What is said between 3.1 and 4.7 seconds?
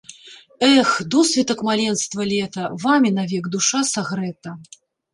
навек душа сагрэта!